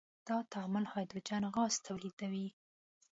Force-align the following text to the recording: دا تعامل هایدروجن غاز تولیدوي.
دا 0.27 0.37
تعامل 0.53 0.85
هایدروجن 0.93 1.43
غاز 1.55 1.73
تولیدوي. 1.87 2.47